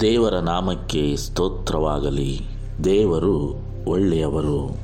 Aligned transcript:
ದೇವರ 0.00 0.34
ನಾಮಕ್ಕೆ 0.34 1.16
ಸ್ತೋತ್ರವಾಗಲಿ. 1.16 2.40
ದೇವರು 2.84 3.60
ಒಳ್ಳೆಯವರು. 3.86 4.76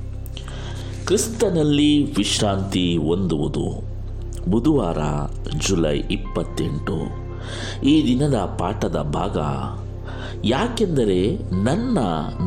ಕ್ರಿಸ್ತನಲ್ಲಿ 1.07 2.15
ವಿಶ್ರಾಂತಿ 2.15 2.97
ಹೊಂದುವುದು. 2.97 3.83
ಬುಧವಾರ 4.51 4.99
ಜುಲೈ 5.59 5.99
ಇಪ್ಪತ್ತೆಂಟು. 5.99 6.97
ಈ 7.85 8.07
ದಿನದ 8.07 8.35
ಪಾಠದ 8.35 8.97
ಭಾಗ, 9.03 9.39
ಯಾಕೆಂದರೆ 10.45 11.37
ನನ್ನ 11.65 11.99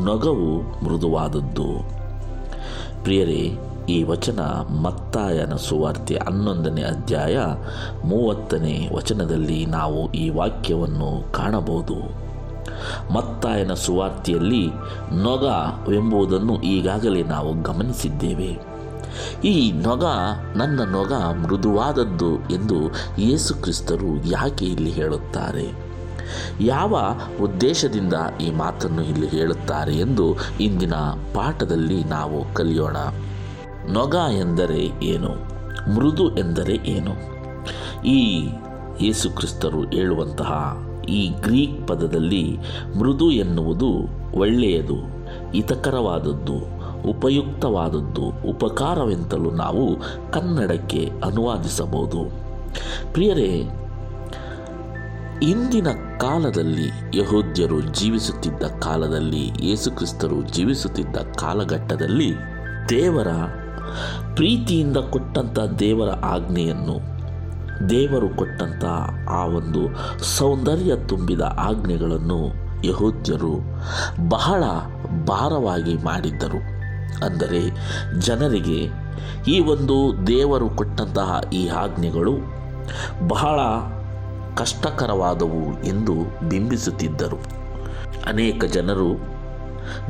ನೊಗವು 0.04 0.84
ಮೃದುವಾದದ್ದು. 0.84 2.02
ಪ್ರಿಯರೇ 3.04 3.58
ಈ 3.88 4.02
ವಚನ 4.02 4.40
ಮತ್ತಾಯನ 4.82 5.54
ಸುವಾರ್ತೆ 5.54 6.14
ಹನ್ನೊಂದನೇ 6.14 6.82
ಅಧ್ಯಾಯ 6.82 7.38
ಮೂವತ್ತನೇ 8.04 8.90
ವಚನದಲ್ಲಿ 8.94 9.66
ನಾವು 9.66 10.12
ಈ 10.12 10.28
ವಾಕ್ಯವನ್ನು 10.28 11.32
ಕಾಣಬಹುದು. 11.32 11.94
ಮತ್ತಾಯನ 13.12 13.72
ಸುವಾರ್ತೆಯಲ್ಲಿ 13.72 14.66
ನೊಗವೆಂಬುದನ್ನು 15.22 16.62
ಈಗಾಗಲೇ 16.62 17.22
ನಾವು 17.22 17.62
ಗಮನಿಸಿದ್ದೇವೆ. 17.62 18.58
ಈ 19.44 19.72
ನೊಗ 19.72 20.04
ನನ್ನ 20.56 20.80
ನೊಗ 20.80 21.12
ಮೃದುವಾದದ್ದು 21.12 22.34
ಎಂದು 22.34 22.76
ಯೇಸು 23.18 23.54
ಕ್ರಿಸ್ತರು 23.54 24.24
ಯಾಕೆ 24.24 24.64
ಇಲ್ಲಿ 24.64 24.90
ಹೇಳುತ್ತಾರೆ? 24.90 25.92
ಯಾವ 26.60 27.20
ಉದ್ದೇಶದಿಂದ 27.42 28.14
ಈ 28.40 28.50
ಮಾತನ್ನು 28.50 29.02
ಇಲ್ಲಿ 29.02 29.28
ಹೇಳುತ್ತಾರೆ 29.28 29.96
ಎಂದು 29.96 30.36
ಇಂದಿನ 30.60 30.94
ಪಾಠದಲ್ಲಿ 31.34 32.04
ನಾವು 32.04 32.54
ಕಲಿಯೋಣ. 32.54 32.96
ನೊಗ 33.90 34.14
ಎಂದರೆ 34.14 35.06
ಏನು? 35.06 35.52
ಮೃದು 35.94 36.36
ಎಂದರೆ 36.36 36.74
ಏನು? 36.74 37.32
ಈ 38.02 38.48
ಯೇಸುಕ್ರಿಸ್ತರು 39.00 39.82
ಹೇಳುವಂತಹ 39.82 40.78
ಈ 41.08 41.28
ಗ್ರೀಕ್ 41.28 41.88
ಪದದಲ್ಲಿ 41.88 42.58
ಮೃದು 42.98 43.30
ಎನ್ನುವುದು 43.30 43.92
ಒಳ್ಳೆಯದು, 44.38 44.94
ಹಿತಕರವಾದದ್ದು, 45.52 46.82
ಉಪಯುಕ್ತವಾದದ್ದು, 47.10 48.50
ಉಪಕಾರವೆಂತಲೂ 48.50 49.50
ನಾವು 49.50 49.96
ಕನ್ನಡಕ್ಕೆ 50.32 51.10
ಅನುವಾದಿಸಬಹುದು. 51.24 52.30
ಪ್ರಿಯರೇ, 53.12 53.68
ಇಂದಿನ 55.42 55.88
ಕಾಲದಲ್ಲಿ 56.18 57.18
ಯಹೂದ್ಯರು 57.18 57.80
ಜೀವಿಸುತ್ತಿದ್ದ 57.80 58.62
ಕಾಲದಲ್ಲಿ 58.62 59.50
ಯೇಸುಕ್ರಿಸ್ತರು 59.62 60.42
ಜೀವಿಸುತ್ತಿದ್ದ 60.42 61.16
ಕಾಲಘಟ್ಟದಲ್ಲಿ 61.16 62.34
ದೇವರ 62.88 63.28
ಪ್ರೀತಿಯಿಂದ 64.34 64.96
ಕೊಟ್ಟಂಥ 64.96 65.58
ದೇವರ 65.78 66.10
ಆಜ್ಞೆಯನ್ನು, 66.24 66.96
ದೇವರು 67.88 68.28
ಕೊಟ್ಟಂಥ 68.28 68.84
ಆ 69.30 69.44
ಒಂದು 69.44 69.82
ಸೌಂದರ್ಯ 70.24 70.96
ತುಂಬಿದ 70.96 71.40
ಆಜ್ಞೆಗಳನ್ನು 71.40 72.40
ಯಹೋದ್ಯರು 72.84 73.54
ಬಹಳ 74.28 74.62
ಭಾರವಾಗಿ 75.26 75.94
ಮಾಡಿದ್ದರು. 75.94 76.60
ಅಂದರೆ 77.24 77.62
ಜನರಿಗೆ 78.18 78.80
ಈ 79.46 79.60
ಒಂದು 79.60 80.26
ದೇವರು 80.26 80.68
ಕೊಟ್ಟಂತಹ 80.68 81.40
ಈ 81.52 81.68
ಆಜ್ಞೆಗಳು 81.68 82.34
ಬಹಳ 83.28 83.60
ಕಷ್ಟಕರವಾದವು 84.56 85.84
ಎಂದು 85.84 86.14
ಬಿಂಬಿಸುತ್ತಿದ್ದರು. 86.48 87.38
ಅನೇಕ 88.26 88.64
ಜನರು 88.64 89.31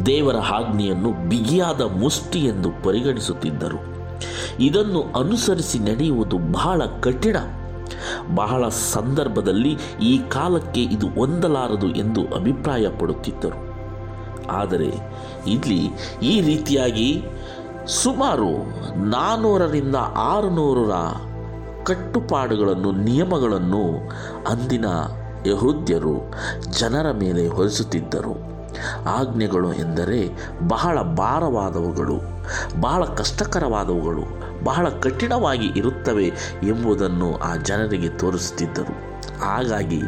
ದೇವರ 0.06 0.36
ಆಜ್ಞೆಯನ್ನು 0.36 1.28
ಬಿಗಿಯಾದ 1.28 1.80
ಮುಷ್ಟಿ 1.80 2.38
ಎಂದು 2.38 2.70
ಪರಿಗಣಿಸುತ್ತಿದ್ದರು. 2.82 3.92
ಇದನ್ನು 4.58 5.02
ಅನುಸರಿಸಿ 5.02 5.78
ನಡೆಯುವುದು 5.78 6.38
ಬಹಳ 6.38 6.82
ಕಠಿಣ. 7.00 7.36
ಬಹಳ 8.34 8.68
ಸಂದರ್ಭದಲ್ಲಿ 8.68 9.78
ಈ 10.02 10.18
ಕಾಲಕ್ಕೆ 10.18 10.82
ಇದು 10.82 11.06
ಹೊಂದಲಾರದು 11.06 11.94
ಎಂದು 11.94 12.34
ಅಭಿಪ್ರಾಯಪಡುತ್ತಿದ್ದರು. 12.34 13.72
ಆದರೆ 14.50 14.90
ಇಲ್ಲಿ 15.46 15.90
ಈ 16.22 16.40
ರೀತಿಯಾಗಿ 16.40 17.22
ಸುಮಾರು 17.86 18.50
ನಾನ್ನೂರರಿಂದ 19.04 19.96
ಆರುನೂರರ 20.16 20.92
ಕಟ್ಟುಪಾಡುಗಳನ್ನು, 21.84 22.92
ನಿಯಮಗಳನ್ನು 22.92 24.08
ಅಂದಿನ 24.50 24.84
ಯಹೂದ್ಯರು 25.46 26.30
ಜನರ 26.78 27.12
ಮೇಲೆ 27.12 27.48
ಹೊರಿಸುತ್ತಿದ್ದರು. 27.48 28.51
ಆಜ್ಞೆಗಳು 29.06 29.72
ಎಂದರೆ 29.72 30.28
ಬಹಳ 30.68 31.02
ಭಾರವಾದವುಗಳು, 31.02 32.20
ಬಹಳ 32.80 33.04
ಕಷ್ಟಕರವಾದವುಗಳು, 33.04 34.42
ಬಹಳ 34.64 34.88
ಕಠಿಣವಾಗಿ 34.88 35.66
ಇರುತ್ತವೆ 35.76 36.26
ಎಂಬುದನ್ನು 36.62 37.36
ಆ 37.36 37.56
ಜನರಿಗೆ 37.56 38.08
ತೋರಿಸುತ್ತಿದ್ದರು. 38.08 39.12
ಹಾಗಾಗಿ 39.40 40.00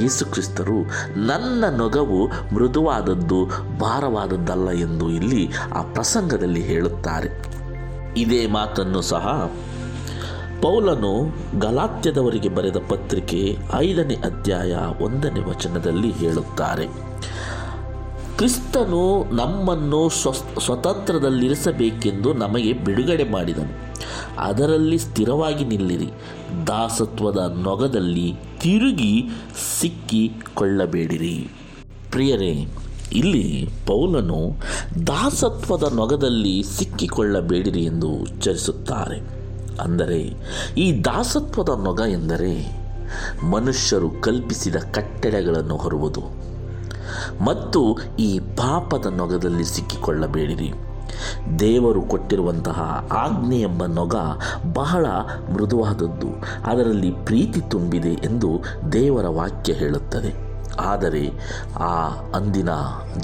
ಯೇಸುಕ್ರಿಸ್ತರು 0.00 0.82
ನನ್ನ 1.16 1.64
ನೊಗವು 1.76 2.26
ಮೃದುವಾದದ್ದು, 2.26 3.46
ಭಾರವಾದದ್ದಲ್ಲ 3.78 4.70
ಎಂದು 4.70 5.10
ಇಲ್ಲಿ 5.10 5.50
ಆ 5.74 5.82
ಪ್ರಸಂಗದಲ್ಲಿ 5.82 6.62
ಹೇಳುತ್ತಾರೆ. 6.62 7.60
ಇದೇ 8.16 8.46
ಮಾತನ್ನು 8.46 9.02
ಸಹ 9.02 9.50
ಪೌಲನು 10.62 11.36
ಗಲಾತ್ಯದವರಿಗೆ 11.58 12.48
ಬರೆದ 12.48 12.76
ಪತ್ರಿಕೆ 12.88 13.58
ಐದನೇ 13.74 14.14
ಅಧ್ಯಾಯ 14.14 14.76
ಒಂದನೇ 15.00 15.40
ವಚನದಲ್ಲಿ 15.40 16.10
ಹೇಳುತ್ತಾರೆ. 16.10 16.88
ಕ್ರಿಸ್ತನು 18.40 19.34
ನಮ್ಮನ್ನು 19.34 20.08
ಸ್ವ 20.08 20.32
ಸ್ವತಂತ್ರದಲ್ಲಿರಿಸಬೇಕೆಂದು 20.32 22.32
ನಮಗೆ 22.32 22.72
ಬಿಡುಗಡೆ 22.72 23.30
ಮಾಡಿದನು. 23.30 23.92
ಅದರಲ್ಲಿ 24.38 24.98
ಸ್ಥಿರವಾಗಿ 24.98 25.64
ನಿಲ್ಲಿರಿ. 25.64 26.08
ದಾಸತ್ವದ 26.66 27.58
ನೊಗದಲ್ಲಿ 27.62 28.34
ತಿರುಗಿ 28.60 29.24
ಸಿಕ್ಕಿಕೊಳ್ಳಬೇಡಿರಿ. 29.80 31.48
ಪ್ರಿಯರೇ, 32.10 32.66
ಇಲ್ಲಿ 33.12 33.68
ಪೌಲನು 33.86 34.56
ದಾಸತ್ವದ 35.06 35.94
ನೊಗದಲ್ಲಿ 35.94 36.62
ಸಿಕ್ಕಿಕೊಳ್ಳಬೇಡಿರಿ 36.62 37.84
ಎಂದು 37.84 38.08
ಉಚ್ಚರಿಸುತ್ತಾರೆ. 38.08 39.20
ಅಂದರೆ, 39.82 40.32
ಈ 40.78 41.04
ದಾಸತ್ವದ 41.04 41.68
ನೊಗ 41.84 42.00
ಎಂದರೆ 42.08 42.82
ಮನುಷ್ಯರು 43.46 44.10
ಕಲ್ಪಿಸಿದ 44.10 44.76
ಕಟ್ಟಡಗಳನ್ನು 44.76 45.76
ಹೊರುವುದು. 45.76 46.39
ಮತ್ತು 47.40 47.98
ಈ 48.18 48.38
ಪಾಪದ 48.38 49.06
ನೊಗದಲ್ಲಿ 49.06 49.64
ಸಿಕ್ಕಿಕೊಳ್ಳಬೇಡಿರಿ. 49.64 50.72
ದೇವರು 51.58 52.02
ಕೊಟ್ಟಿರುವಂತಹ 52.02 53.08
ಆಜ್ಞೆ 53.12 53.60
ಎಂಬ 53.60 53.84
ನೊಗ 53.84 54.14
ಬಹಳ 54.72 55.06
ಮೃದುವಾದದ್ದು. 55.54 56.28
ಅದರಲ್ಲಿ 56.70 57.10
ಪ್ರೀತಿ 57.10 57.60
ತುಂಬಿದೆ 57.60 58.08
ಎಂದು 58.08 58.48
ದೇವರ 58.92 59.26
ವಾಕ್ಯ 59.26 59.72
ಹೇಳುತ್ತದೆ. 59.72 60.50
ಆದರೆ 60.80 61.30
ಆ 61.76 62.08
ಅಂದಿನ 62.34 62.68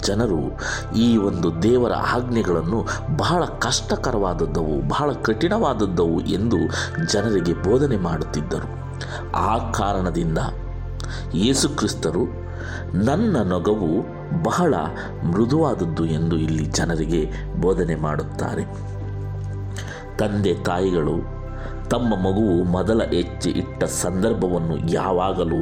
ಜನರು 0.02 0.58
ಈ 0.96 1.16
ಒಂದು 1.16 1.62
ದೇವರ 1.62 1.92
ಆಜ್ಞೆಗಳನ್ನು 1.92 2.86
ಬಹಳ 3.16 3.44
ಕಷ್ಟಕರವಾದದ್ದವು, 3.44 4.88
ಬಹಳ 4.88 5.12
ಕಠಿಣವಾದದ್ದವು 5.12 6.20
ಎಂದು 6.20 6.56
ಜನರಿಗೆ 7.12 7.52
ಬೋಧನೆ 7.52 7.96
ಮಾಡುತ್ತಿದ್ದರು. 7.96 8.86
ಆ 9.32 9.70
ಕಾರಣದಿಂದ 9.70 10.38
ಯೇಸುಕ್ರಿಸ್ತರು 11.34 12.45
ನನ್ನ 12.94 13.36
ನೊಗವು 13.42 14.16
ಬಹಳ 14.42 14.74
ಮೃದುವಾದದ್ದು 15.30 16.04
ಎಂದು 16.04 16.36
ಇಲ್ಲಿ 16.36 16.64
ಜನರಿಗೆ 16.64 17.30
ಬೋಧನೆ 17.60 17.94
ಮಾಡುತ್ತಾರೆ. 17.94 18.64
ತಂದೆ 20.18 20.54
ತಾಯಿಗಳು, 20.54 21.36
ತಮ್ಮ 21.88 22.14
ಮಗುವು 22.14 22.64
ಮೊದಲ 22.64 23.02
ಹೆಜ್ಜೆ 23.02 23.50
ಇಟ್ಟ 23.50 23.84
ಸಂದರ್ಭವನ್ನು 23.84 24.92
ಯಾವಾಗಲೂ 24.92 25.56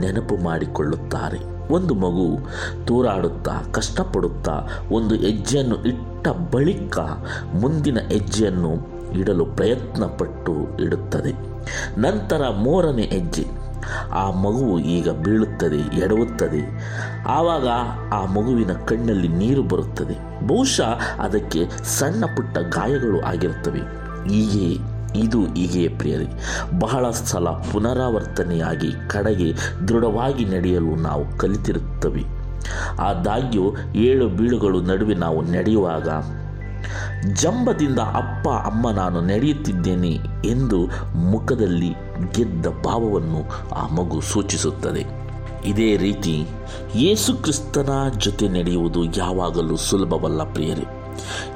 ನೆನಪು 0.00 0.36
ಮಾಡಿಕೊಳ್ಳುತ್ತಾರೆ. 0.36 1.72
ಒಂದು 1.72 1.94
ಮಗು 1.94 2.38
ತೂರಾಡುತ್ತಾ, 2.86 3.62
ಕಷ್ಟಪಡುತ್ತಾ, 3.72 4.60
ಒಂದು 4.92 5.14
ಹೆಜ್ಜೆಯನ್ನು 5.14 5.84
ಇಟ್ಟ 5.84 6.28
ಬಳಿಕ 6.28 6.98
ಮುಂದಿನ 7.60 7.98
ಹೆಜ್ಜೆಯನ್ನು 7.98 8.98
ಇಡಲು 9.18 9.46
ಪ್ರಯತ್ನಪಟ್ಟು 9.46 10.82
ಇಡುತ್ತದೆ. 10.82 11.32
ನಂತರ 12.00 12.48
ಮೂರನೇ 12.48 13.02
ಹೆಜ್ಜೆ. 13.02 13.67
ಆ 14.12 14.30
ಮಗುವು 14.30 14.78
ಈಗ 14.78 15.10
ಬೀಳುತ್ತದೆ, 15.10 15.96
ಎಡವುತ್ತದೆ. 15.96 16.62
ಆವಾಗ 17.28 17.68
ಆ 18.12 18.24
ಮಗುವಿನ 18.24 18.72
ಕಣ್ಣಲ್ಲಿ 18.72 19.28
ನೀರು 19.28 19.62
ಬರುತ್ತದೆ. 19.62 20.46
ಬಹುಶಃ 20.46 21.20
ಅದಕ್ಕೆ 21.20 21.68
ಸಣ್ಣ 21.84 22.24
ಪುಟ್ಟ 22.36 22.58
ಗಾಯಗಳು 22.58 23.20
ಆಗಿರುತ್ತವೆ. 23.20 23.80
ಹೀಗೆ, 24.28 24.98
ಇದು 25.18 25.44
ಹೀಗೆ 25.44 25.88
ಪ್ರಿಯರಿ, 25.88 26.26
ಬಹಳ 26.78 27.10
ಸಲ 27.10 27.48
ಪುನರಾವರ್ತನೆಯಾಗಿ 27.48 28.92
ಕಡೆಗೆ 29.08 29.52
ದೃಢವಾಗಿ 29.88 30.44
ನಡೆಯಲು 30.44 31.02
ನಾವು 31.02 31.38
ಕಲಿತಿರುತ್ತವೆ. 31.38 32.38
ಆದಾಗ್ಯೂ 33.00 33.76
ಏಳು 33.94 34.28
ಬೀಳುಗಳು 34.28 34.80
ನಡುವೆ 34.80 35.14
ನಾವು 35.14 35.42
ನಡೆಯುವಾಗ 35.42 36.08
ಜಂಬದಿಂದ 37.26 37.98
ಅಪ್ಪ, 37.98 38.48
ಅಮ್ಮ 38.48 38.90
ನಾನು 38.90 39.20
ನಡೆಯುತ್ತಿದ್ದೇನೆ 39.20 40.18
ಎಂದು 40.44 40.86
ಮುಖದಲ್ಲಿ 41.14 41.94
ಗೆದ್ದ 42.32 42.66
ಭಾವವನ್ನು 42.66 43.70
ಆ 43.74 43.86
ಮಗು 43.94 44.20
ಸೂಚಿಸುತ್ತದೆ. 44.20 45.06
ಇದೇ 45.64 45.96
ರೀತಿ 45.96 46.46
ಯೇಸುಕ್ರಿಸ್ತನ 46.94 47.88
ಜೊತೆ 48.18 48.48
ನಡೆಯುವುದು 48.48 49.04
ಯಾವಾಗಲೂ 49.04 49.76
ಸುಲಭವಲ್ಲ 49.76 50.52
ಪ್ರಿಯರೇ. 50.52 50.84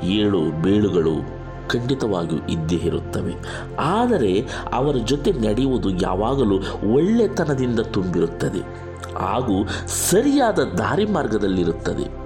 ಏಳು 0.03 0.63
ಬೇಳುಗಳು 0.63 1.43
ಖಂಡಿತವಾಗಿಯೂ 1.69 2.47
ಇದ್ದೇ 2.47 2.77
ಇರುತ್ತವೆ. 2.77 3.35
ಆದರೆ 3.79 4.47
ಅವರ 4.73 4.97
ಜೊತೆ 4.97 5.33
ನಡೆಯುವುದು 5.33 5.91
ಯಾವಾಗಲೂ 5.91 6.59
ಒಳ್ಳೆತನದಿಂದ 6.95 7.81
ತುಂಬಿರುತ್ತದೆ. 7.81 8.93
ಹಾಗೂ 9.19 9.69
ಸರಿಯಾದ 9.87 10.59
ದಾರಿ 10.59 11.05
ಮಾರ್ಗದಲ್ಲಿರುತ್ತದೆ 11.05 12.22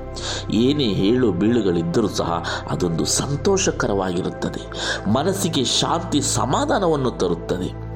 ಏನೇ 0.51 0.85
ಹೇಳು 0.85 1.33
ಬೀಳುಗಳಿದ್ದರೂ 1.33 2.09
ಸಹ 2.09 2.45
ಅದೊಂದು 2.71 3.05
ಸಂತೋಷಕರವಾಗಿರುತ್ತದೆ. 3.05 4.67
ಮನಸ್ಸಿಗೆ 5.09 5.65
ಶಾಂತಿ 5.65 6.21
ಸಮಾಧಾನವನ್ನು 6.21 7.11
ತರುತ್ತದೆ. 7.11 7.87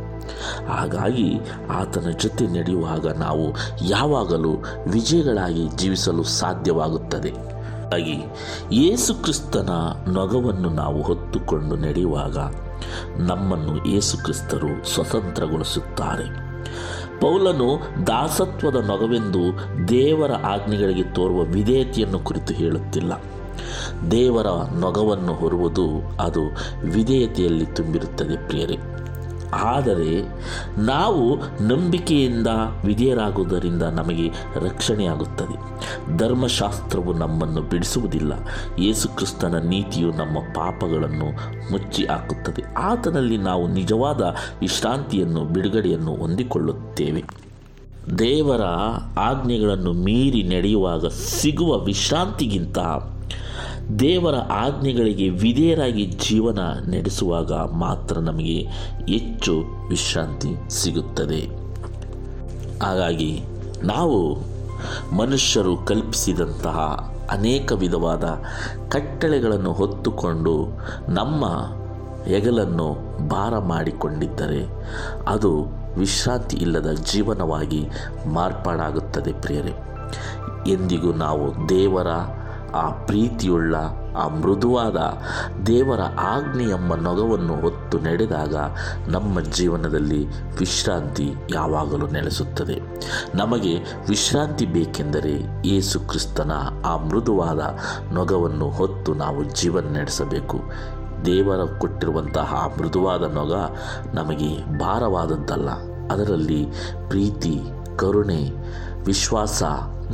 ಹಾಗಾಗಿ 0.69 1.35
ಆತನ 1.70 2.11
ಜೊತೆ 2.11 2.47
ನಡೆಯುವಾಗ 2.47 3.06
ನಾವು 3.06 3.55
ಯಾವಾಗಲೂ 3.85 4.64
ವಿಜಯಗಳಾಗಿ 4.88 5.69
ಜೀವಿಸಲು 5.76 6.23
ಸಾಧ್ಯವಾಗುತ್ತದೆ. 6.23 7.31
ಹಾಗಾಗಿ 7.31 8.23
ಯೇಸು 8.73 9.14
ಕ್ರಿಸ್ತನ 9.14 9.69
ನೊಗವನ್ನು 10.12 10.69
ನಾವು 10.69 11.03
ಹೊತ್ತುಕೊಂಡು 11.03 11.76
ನಡೆಯುವಾಗ 11.76 12.37
ನಮ್ಮನ್ನು 13.19 13.88
ಯೇಸುಕ್ರಿಸ್ತರು 13.88 14.94
ಸ್ವತಂತ್ರಗೊಳಿಸುತ್ತಾರೆ. 14.94 16.50
ಪೌಲನು 17.20 17.81
ದಾಸತ್ವದ 18.06 18.76
ನೊಗವೆಂದು 18.76 19.40
ದೇವರ 19.88 20.32
ಆಜ್ಞೆಗಳಿಗೆ 20.32 21.02
ತೋರುವ 21.02 21.40
ವಿಧೇಯತೆಯನ್ನು 21.43 22.19
ಕುರಿತು 22.19 22.55
ಹೇಳುತ್ತಿಲ್ಲ. 22.55 23.22
ದೇವರ 24.11 24.46
ನೊಗವನ್ನು 24.78 25.34
ಹೊರುವುದು 25.34 26.17
ಅದು 26.20 26.43
ವಿಧೇಯತೆಯಲ್ಲಿ 26.84 27.67
ತುಂಬಿರುತ್ತದೆ 27.67 28.49
ಪ್ರಿಯರೇ. 28.49 28.78
ಆದರೆ 29.55 30.23
ನಾವು 30.81 31.37
ನಂಬಿಕೆಯಿಂದ 31.62 32.47
ವಿಧೇಯರಾಗುವುದರಿಂದ 32.85 33.82
ನಮಗೆ 33.82 34.29
ರಕ್ಷಣೆಯಾಗುತ್ತದೆ. 34.55 35.70
ಧರ್ಮಶಾಸ್ತ್ರವು 36.19 37.12
ನಮ್ಮನ್ನು 37.12 37.62
ಬಿಡಿಸುವುದಿಲ್ಲ. 37.62 38.32
ಯೇಸುಕ್ರಿಸ್ತನ 38.79 39.55
ನೀತಿಯು 39.55 40.11
ನಮ್ಮ 40.11 40.38
ಪಾಪಗಳನ್ನು 40.38 41.26
ಮುಚ್ಚಿ 41.73 42.05
ಹಾಕುತ್ತದೆ. 42.05 42.75
ಆತನಲ್ಲಿ 42.75 43.37
ನಾವು 43.37 43.69
ನಿಜವಾದ 43.69 44.35
ವಿಶ್ರಾಂತಿಯನ್ನು, 44.61 45.44
ಬಿಡುಗಡೆಯನ್ನು 45.44 46.14
ಹೊಂದಿಕೊಳ್ಳುತ್ತೇವೆ. 46.14 47.25
ದೇವರ 48.19 48.62
ಆಜ್ಞೆಗಳನ್ನು 49.19 49.93
ಮೀರಿ 49.93 50.43
ನಡೆಯುವಾಗ 50.43 51.06
ಸಿಗುವ 51.06 51.79
ವಿಶ್ರಾಂತಿಗಿಂತ 51.79 52.79
ದೇವರ 53.98 54.34
ಆಜ್ಞೆಗಳಿಗೆ 54.34 55.28
ವಿಧೇಯರಾಗಿ 55.28 56.06
ಜೀವನ 56.06 56.58
ನಡೆಸುವಾಗ 56.90 57.52
ಮಾತ್ರ 57.52 58.19
ನಮಗೆ 58.19 58.62
ಹೆಚ್ಚು 59.08 59.64
ವಿಶ್ರಾಂತಿ 59.88 60.48
ಸಿಗುತ್ತದೆ. 60.70 61.40
ಹಾಗಾಗಿ 62.82 63.42
ನಾವು 63.82 64.38
ಮನುಷ್ಯರು 65.16 65.76
ಕಲ್ಪಿಸಿದಂತಹ 65.76 66.78
ಅನೇಕ 67.31 67.72
ವಿಧವಾದ 67.72 68.25
ಕಟ್ಟಳೆಗಳನ್ನು 68.88 69.72
ಹೊತ್ತುಕೊಂಡು 69.72 70.66
ನಮ್ಮ 71.08 71.46
ಹೆಗಲನ್ನು 72.25 72.93
ಭಾರ 73.28 73.58
ಮಾಡಿಕೊಂಡಿದ್ದರೆ 73.58 74.66
ಅದು 75.28 75.64
ವಿಶ್ರಾಂತಿ 75.98 76.56
ಇಲ್ಲದ 76.56 76.93
ಜೀವನವಾಗಿ 77.12 77.88
ಮಾರ್ಪಾಡಾಗುತ್ತದೆ 78.32 79.32
ಪ್ರಿಯರೇ. 79.32 79.72
ಎಂದಿಗೂ 80.66 81.12
ನಾವು 81.12 81.69
ದೇವರ 81.69 82.06
ಆ 82.75 82.90
ಪ್ರೀತಿಯುಳ್ಳ, 82.90 83.75
ಆ 84.19 84.28
ಮೃದುವಾದ 84.28 84.96
ದೇವರ 85.62 86.00
ಆಜ್ಞೆ 86.00 86.64
ಎಂಬ 86.64 86.94
ನೊಗವನ್ನು 86.94 87.55
ಹೊತ್ತು 87.55 87.99
ನಡೆದಾಗ 87.99 88.56
ನಮ್ಮ 89.08 89.40
ಜೀವನದಲ್ಲಿ 89.40 90.26
ವಿಶ್ರಾಂತಿ 90.58 91.32
ಯಾವಾಗಲೂ 91.55 92.06
ನೆಲೆಸುತ್ತದೆ. 92.06 92.81
ನಮಗೆ 93.34 93.78
ವಿಶ್ರಾಂತಿ 94.08 94.67
ಬೇಕೆಂದರೆ 94.67 95.69
ಯೇಸು 95.69 96.00
ಕ್ರಿಸ್ತನ 96.00 96.52
ಆ 96.84 96.96
ಮೃದುವಾದ 96.96 97.61
ನೊಗವನ್ನು 98.12 98.70
ಹೊತ್ತು 98.70 99.14
ನಾವು 99.14 99.44
ಜೀವನ 99.44 99.84
ನಡೆಸಬೇಕು. 99.96 100.61
ದೇವರ 101.25 101.78
ಕೊಟ್ಟಿರುವಂತಹ 101.78 102.55
ಆ 102.55 102.67
ಮೃದುವಾದ 102.67 103.22
ನೊಗ 103.22 103.52
ನಮಗೆ 104.14 104.78
ಭಾರವಾದದ್ದಲ್ಲ 104.78 105.69
ಅದರಲ್ಲಿ 106.12 106.67
ಪ್ರೀತಿ, 107.08 107.61
ಕರುಣೆ, 107.96 108.50
ವಿಶ್ವಾಸ 109.05 109.62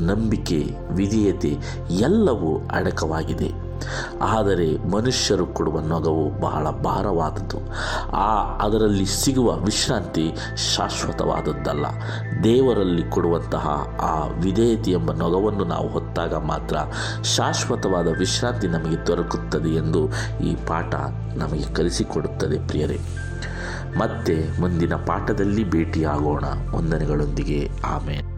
ನಂಬಿಕೆ, 0.01 0.67
ವಿಧೇಯತೆ 0.91 1.57
ಎಲ್ಲವೂ 1.91 2.69
ಅಡಕವಾಗಿದೆ. 2.73 3.67
ಆದರೆ 4.23 4.89
ಮನುಷ್ಯರು 4.89 5.47
ಕೊಡುವ 5.47 5.81
ನೊಗವು 5.81 6.41
ಬಹಳ 6.41 6.71
ಭಾರವಾದದ್ದು. 6.71 7.59
ಆ 8.11 8.59
ಅದರಲ್ಲಿ 8.59 9.07
ಸಿಗುವ 9.07 9.57
ವಿಶ್ರಾಂತಿ 9.57 10.33
ಶಾಶ್ವತವಾದದ್ದಲ್ಲ. 10.77 11.87
ದೇವರಲ್ಲಿ 12.45 13.11
ಕೊಡುವಂತಹ 13.11 13.69
ಆ 14.01 14.27
ವಿಧೇಯತೆ 14.27 14.91
ಎಂಬ 14.91 15.13
ನೊಗವನ್ನು 15.13 15.65
ನಾವು 15.65 15.89
ಹೊತ್ತಾಗ 15.89 16.35
ಮಾತ್ರ 16.35 16.77
ಶಾಶ್ವತವಾದ 17.23 18.09
ವಿಶ್ರಾಂತಿ 18.19 18.67
ನಮಗೆ 18.67 19.07
ದೊರಕುತ್ತದೆ 19.07 19.69
ಎಂದು 19.69 20.09
ಈ 20.45 20.55
ಪಾಠ 20.55 20.95
ನಮಗೆ 21.37 21.75
ಕಲಿಸಿಕೊಡುತ್ತದೆ 21.75 22.67
ಪ್ರಿಯರೇ. 22.67 23.01
ಮತ್ತೆ 23.99 24.61
ಮುಂದಿನ 24.61 24.95
ಪಾಠದಲ್ಲಿ 24.95 25.71
ಭೇಟಿಯಾಗೋಣ. 25.71 26.45
ವಂದನೆಗಳೊಂದಿಗೆ. 26.71 27.71
ಆಮೇಲೆ 27.85 28.36